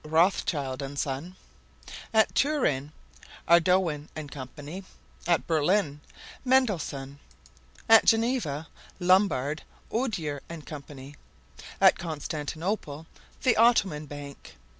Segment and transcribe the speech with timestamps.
[0.03, 1.35] Rothschild and Son.
[2.11, 2.91] At Turin,
[3.47, 4.47] Ardouin and Co.
[5.27, 6.01] At Berlin,
[6.43, 7.19] Mendelssohn.
[7.87, 8.67] At Geneva,
[8.99, 9.61] Lombard,
[9.91, 10.81] Odier and Co.
[11.79, 13.05] At Constantinople,
[13.43, 14.55] The Ottoman Bank.